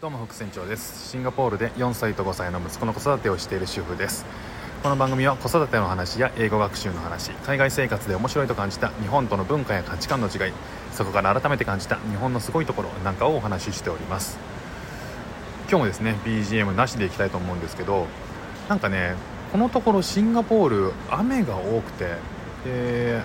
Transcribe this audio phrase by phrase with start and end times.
[0.00, 1.10] どうも副船長です。
[1.10, 4.24] シンガポールで4歳と5歳の息子の子育てをしている主婦です。
[4.84, 10.52] この番組は子育ての話や英語学習の話海外生活で面白いと感じた日本との文化や価値観の違い
[10.92, 14.38] そこから改めて感じた日本のすごいところなんかをお話ししております。
[15.68, 18.06] 今日もですね BGM なしでいきたいと思うんですけど
[18.68, 19.16] なんかね
[19.50, 22.14] このところシンガポール雨が多くて
[22.64, 23.22] で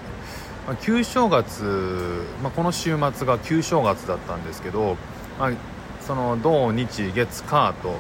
[0.82, 4.98] 旧正月、まあ、この週末が旧正月だったんですけど、
[5.38, 5.73] まあ
[6.06, 7.96] その土日月火と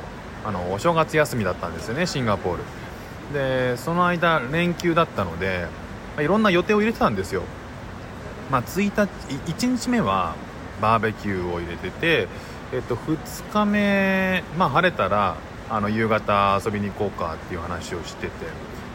[0.45, 2.63] あのお正月休みだったんですよねシンガポール。
[3.33, 5.67] でその間連休だったので、
[6.15, 7.43] まあ、いろんな予定を入れてたんですよ、
[8.51, 8.91] まあ、1日
[9.51, 10.35] 1日目は
[10.81, 12.27] バーベキューを入れてて、
[12.73, 15.37] えっと、2日目、まあ、晴れたら
[15.69, 18.31] あの夕方遊びに行こうかっていう話をしてて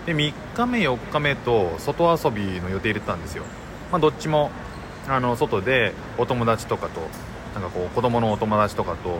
[0.06, 3.44] で3日目4日目と外遊びの予定入れてたんですよ、
[3.90, 4.50] まあ、どっちも
[5.08, 7.00] あの外でお友達とかと
[7.58, 9.10] なんかこう子供のお友達とかと,、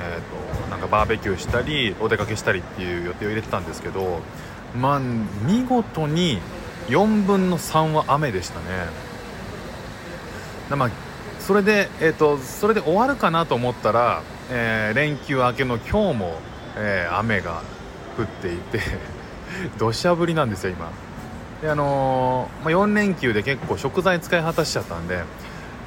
[0.00, 4.20] えーと、なんかバーベキューしたりお出かけしたりっていう予定を入れてたんですけど
[4.78, 6.40] まあ見事に
[6.88, 8.64] 4分の3は雨でしたね。
[10.70, 10.90] まあ
[11.38, 16.38] それで、えーと、それで終わるかなと思ったら、えー、連休明けの今日も、
[16.76, 17.62] えー、雨が
[18.18, 18.80] 降っていて
[19.78, 20.90] 土砂降りなんですよ今。
[21.62, 25.22] であのー、まあ、4連休で結構食材使い果たしちゃったんで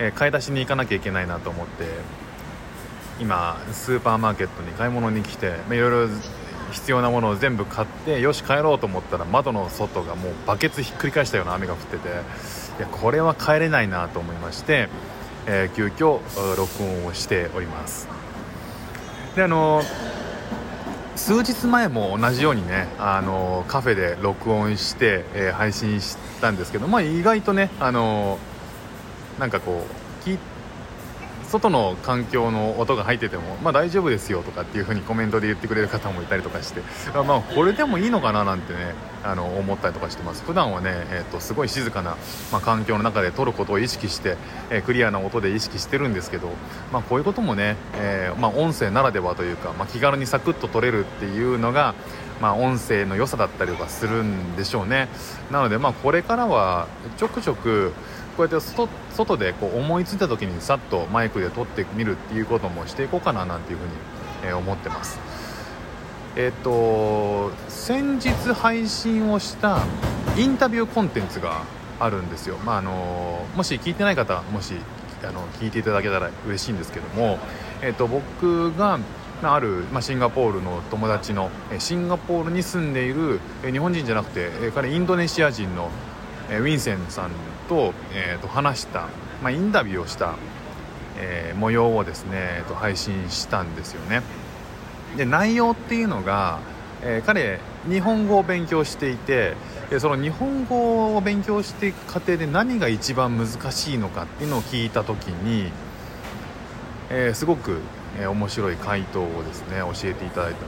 [0.08, 1.86] え、買い出しに行かなきゃいけないなと思って
[3.20, 6.14] 今スーパーマーケットに買い物に来ていろいろ
[6.72, 14.90] 必要なものを全部買ってよし帰ろうと思ったら窓の外がもうバケツひっくり返したような雨が降ってていやこれは帰れないなと思いまして、
[15.46, 16.20] えー、急遽
[16.58, 18.08] 録音をしております。
[19.36, 19.84] であの
[21.16, 28.40] 数日前も同じようにねあのカフェで録音して、えー、配信したんですけど、まあ、意外とねあの
[29.42, 30.02] なんかこう
[31.52, 40.44] 外の環境の音が入ってても、まあ、大丈夫ですよとかっていう風にコメントで言ってくれる方もいたりとかして まあこれでもいいのかななんてねあの思ったりとかしてます。
[40.45, 42.16] 普段はね、えーと、すごい静かな、
[42.51, 44.38] まあ、環境の中で撮ることを意識して、
[44.69, 46.50] えー、クリアな音で意識してるんですけど、
[46.91, 51.94] まあ、こういうこともね、えー、ま、音声ならではというか、ま気軽にサクッと撮れるっていうのが
[52.41, 55.09] まあ、音声の良さだったりとかするんでしょうね。
[55.51, 56.88] なのでまあこれからは
[57.18, 57.94] ちょくちょく
[58.41, 58.68] こうやって
[59.16, 63.91] 外でこう思いついた時にさっとマイクで撮ってみるっていうこともしていこうかななんていうふうに、
[64.50, 65.19] え思ってます。
[66.35, 69.80] えっ、と先日配信をした
[70.38, 71.62] インタビューコンテンツが
[72.00, 74.74] あるんですよ、まあ、あのもし聞いてない方もし
[75.24, 77.38] あの聞いていただけたら嬉しいんですけども、
[77.84, 78.97] えっと、僕が
[79.44, 85.91] ある、まあ、シンガポールの友達のシンガポールに住んでいる日本人じゃなくて彼インドネシア人の
[86.51, 87.31] えウィンセンさん
[87.67, 89.07] と,、えー、と話した、
[89.41, 90.35] まあ、インタビューをした、
[91.17, 94.22] えー、模様をですね、えー、と配信したんですよね。
[95.17, 96.59] で内容っていうのが、
[97.01, 99.56] えー、彼日本語を勉強していて
[100.00, 105.72] その日本語を勉強していく過程で何が一番難しいのかっていうのを聞いた時に、
[107.09, 107.79] えー、すごく
[108.19, 110.66] えー、面白い回答をですね教えていただいた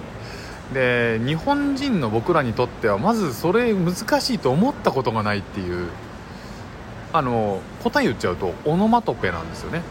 [0.74, 5.90] で日本人の僕らにとってはまずそれ難しいと思ったことがないっていう
[7.14, 9.82] あの答え言っちゃうとオノマトペなんですよね。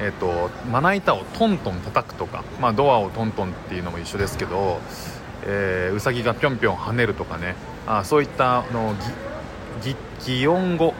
[0.00, 4.80] えっ、とまな板をトントン叩くとか、まあ、ドアをトントンっていうのも一緒ですけど、
[5.44, 7.56] えー、うさぎがぴょんぴょん跳ねるとかね。
[7.86, 8.94] あそういったの
[9.82, 10.94] 擬擬音語。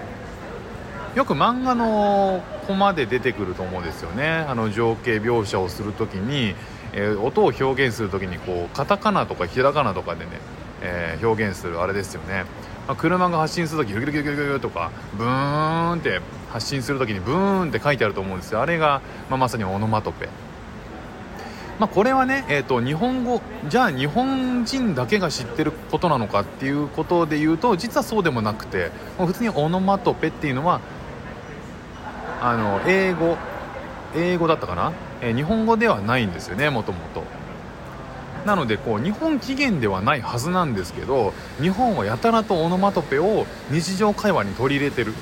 [1.15, 4.45] よく漫画のコマで出てくると思うんですよね。
[4.49, 6.55] あの情景描写をする時に、
[6.99, 10.33] えー、音を表現する時にこうカタカナとかひらがなとかでね、
[10.83, 12.45] えー、表現するあれですよね、
[12.89, 16.21] まあ、車が発進する時ギュギュギュギュギュとかブーンって
[16.51, 18.63] 発進する時にブーンって書いてあると思うんですよ。
[18.63, 19.01] あれが、
[19.31, 20.29] まあ、まさにオノマトペ。
[21.79, 30.81] まあ、これはね、えーと、日本語じゃあ日本人だけが知ってることなのかっていうことで言うと実はそうでもなくてもう普通にオノマトペっていうのは
[32.41, 33.37] あの英語
[34.15, 37.23] 英語だったかな、えー、日本語ではないんですよねもともと
[38.47, 45.13] なのでこう日本起源ではないはずなんですけど日本はやたらとオノマトペを日常会話に取り入れてる。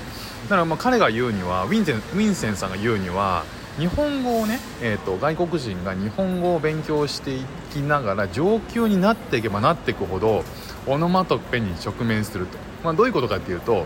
[0.44, 3.42] だからま彼が言うにはウィンセンウィンセンさんが言うには
[3.78, 10.44] 日本語をね、えーと、外国人が日本語を勉強していきながら上級になっていけばなっていくほど
[10.86, 13.84] オノマトペに直面すると、まあ、どういうことかっていうと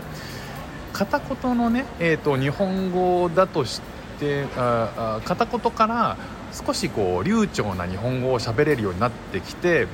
[0.93, 3.81] 片言のね、えーと、日本語だとし
[4.21, 6.17] てああ片言から
[6.53, 9.87] 少しこう流暢な日本語を喋れるようになってきて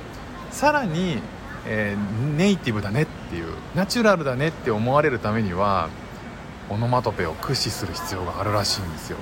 [0.50, 1.18] さらに、
[1.66, 5.88] えー、ネイティブだねっていうナチュラルだねって思われるためには
[6.68, 9.16] オノマトペを駆使する必要があるらしいんですよ。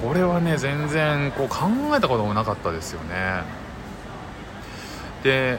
[0.00, 1.66] これはね全然こう考
[1.96, 3.42] えたこともなかったですよね。
[5.24, 5.58] で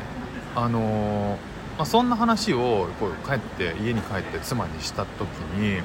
[0.56, 1.38] あの
[1.78, 5.28] まあ、そんな話をこう帰って家に帰って妻にした時
[5.58, 5.82] に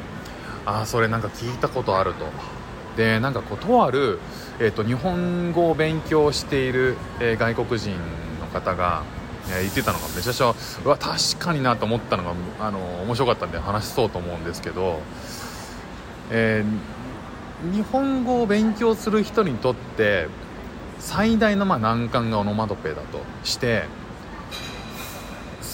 [0.66, 2.26] ああそれなんか聞いたことあると。
[2.96, 4.18] でなんかこうとある、
[4.58, 7.92] えーと、日本語を勉強している、えー、外国人
[8.40, 9.04] の方が、
[9.48, 10.54] えー、言ってたのがめちゃくちゃ
[10.84, 15.00] うわ確かになと思ったのがあの面白かったんで話しそうと思うんですけど、
[16.30, 16.64] え、
[17.72, 20.26] 日本語を勉強する人にとって
[20.98, 23.84] 最大のまあ難関がオノマトペだとして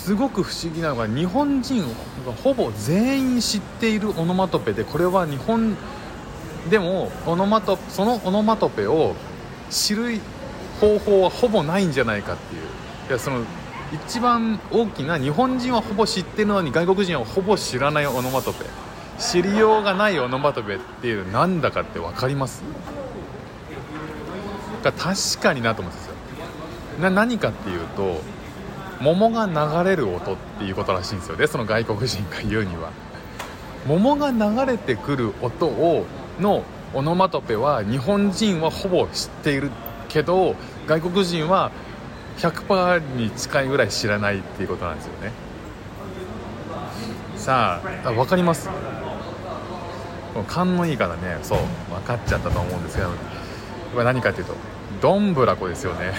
[0.06, 1.82] すごく不思議なのが日本人
[2.24, 5.76] がほぼ全員知っているオノマトペでこれは日本
[6.70, 9.16] でもオノマトそのオノマトペを
[9.68, 10.20] 知る
[10.80, 12.62] 方法はほぼないんじゃないかっていう
[13.08, 13.42] いやその
[13.92, 18.64] 一番大きな日本人はほぼ知ってるのに外国人はほぼ知らないオノマトペ
[19.18, 22.62] 知りようがないオノマトペっていうなんだかって分かります？
[24.84, 26.14] 確かになと思うんですよ。
[27.00, 28.20] な何かっていうと
[29.00, 31.36] 桃が流れる音っていうことらしいんですよ。
[31.36, 32.90] ねその外国人が言うには。
[33.86, 36.06] 桃が流れてくる音を
[36.40, 39.70] のオノマトペは日本人はほぼ知っている
[40.08, 40.56] けど
[40.86, 41.70] 外国人は
[42.38, 45.32] 100%に近いぐらい知らないっていうことなんですよね。
[47.36, 48.68] さあ分かります。
[50.48, 51.38] 勘のいいからね。
[51.42, 51.58] そう
[51.90, 53.10] 分かっちゃったと思うんですけど。
[54.04, 54.54] 何かっていうと
[55.00, 56.12] どんぶらこですよね。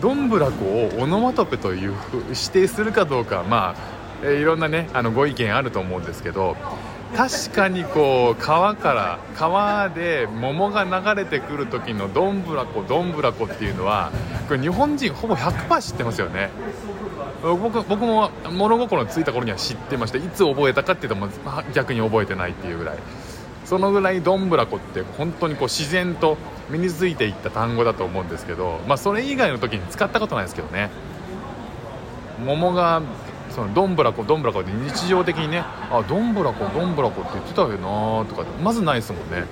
[0.00, 1.94] どんぶらこをオノマトペという
[2.28, 6.56] 指定するかどうかまあ、え、いろんなねあのご意見あると思うんですけど
[7.16, 14.12] 確かにこう川から川で桃が流れてくる時のどんぶらこどんぶらこっていうのは
[14.46, 16.50] これ日本人ほぼ100%知ってますよね。
[17.42, 21.28] 僕僕も物心ついた頃には知ってましたいつ覚えたかっていうと
[21.72, 22.98] 逆に覚えてないっていうぐらい。
[23.68, 26.38] そのぐらいどんぶらこって本当にこう自然と
[26.70, 30.88] 身についていった単語だと思うんですけど、まあ、それ以外の時に使ったことないですけどね。
[32.46, 33.02] 桃が
[33.50, 39.44] そのどんぶらこどんぶらこって日常的にねあどんぶらこどんぶらこって言ってたよなとかまずないですもんね。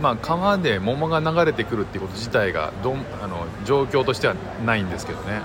[0.00, 5.40] まあ川で桃が流れてくるっていうこと自体がどんあの状況としてはないんですけどね。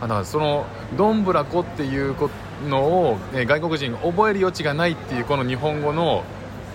[0.00, 0.64] だからその
[0.96, 2.34] どんぶらこっていうこと
[2.68, 6.24] のを、え外国人が覚える余地がないっていうこの日本語の、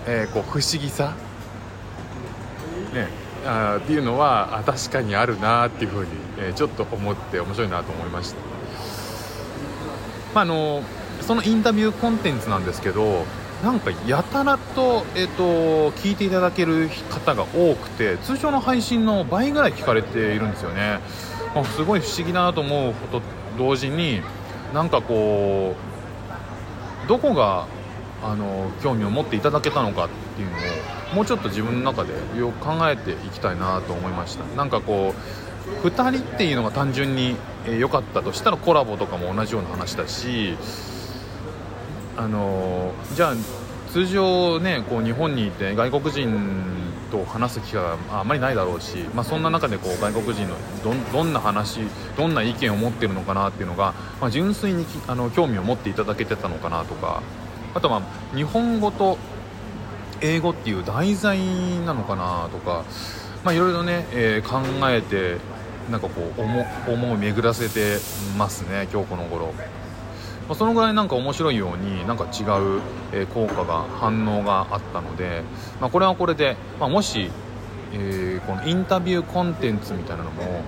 [0.06, 1.14] えー、こう不思議さ。
[2.92, 3.08] ね、
[3.44, 8.36] あっていうのはあ確かにあるなっていうふうに、えー、ちょっと思って面白いなと思いました、
[10.34, 10.82] まあ、あの
[11.20, 13.24] そのインタビューコンテンツなんですけど
[13.62, 21.00] なんかやたらと,、えーと、聞いていただける方が多くて通常の配信の倍ぐらい聞かれているんですよね、
[21.54, 23.22] まあ、すごい不思議だなと思うこと
[23.58, 24.22] 同時に
[24.72, 25.74] なんかこ
[27.04, 27.66] うどこが
[28.22, 34.44] あの興味を持っていただけたのかっていうのをもうちょっと自分の中でよく考えていきたいなと思いました。
[34.56, 35.14] なんかこ
[35.82, 37.36] う2人っていうのが単純に
[37.78, 40.56] 良かったとしたらコラボとかも同じような話だし
[42.16, 43.34] あのじゃあ
[43.90, 46.28] 通常ねこう日本にいて外国人
[47.10, 51.80] と話す機会があまりないだろうし、まあ、そんな中でこう外国人のどどんな話
[52.16, 57.22] どんな意見を持ってるのかなっていうのが、まあ、純粋にあの興味を持っていただけてたのかなとか
[57.74, 58.02] あとは
[58.34, 59.18] 日本語と
[60.20, 61.38] 英語っていう題材
[61.86, 62.84] なのかなとか
[63.44, 65.38] まあいろいろね、えー、考えて
[65.90, 67.98] なんかこう思思い巡らせて
[68.36, 69.54] ますね今日この頃、
[70.48, 72.80] まあ、そのぐらいなんか面白いようになんか違う、
[73.12, 75.42] え、効果が反応があったので、
[75.80, 77.30] まあ、これはこれで、まあ、もし、
[77.92, 80.62] えー、このインタビューコンテンツみたいなのも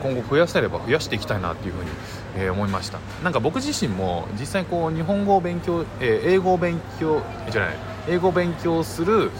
[0.00, 1.90] 今後増やせれば増やしていきたいなっていうふうに、
[2.36, 2.98] え、思いました。
[3.22, 7.76] なんか僕自身も実際こう日本語を勉強、え、英語を勉強じゃない
[8.08, 9.30] 英語を勉強する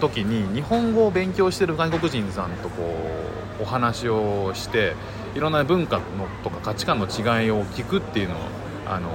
[0.00, 2.94] 時に日本語を勉強してる外国人さんとこ
[3.60, 4.94] うお話をして
[5.38, 6.04] いろんな文化の
[6.42, 8.38] とか価値観の違いを聞くっていうのを
[8.86, 9.08] あの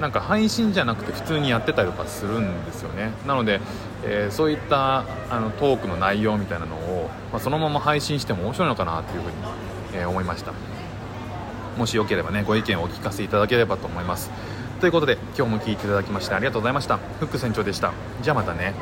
[0.00, 3.12] なんか配信じゃなくて普通にやってたりとかするんですよね。
[3.26, 3.60] なので、
[4.02, 9.36] えー、そういったあのトークの内容みたいなのを、まあ、そのまま配信しても面白いのかなっていうふうに、
[9.94, 10.54] えー、思いました。
[11.76, 14.30] もしよければねご意見をお聞かせいただければと思います。
[14.80, 16.96] ということで今日も聴いていただきましてありがとうございました。
[16.96, 17.92] フック船長でした。
[18.22, 18.72] じゃあまたね。